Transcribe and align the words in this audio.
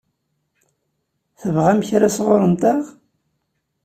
Tebɣam 1.39 1.79
kra 1.87 2.09
sɣur-nteɣ? 2.15 2.81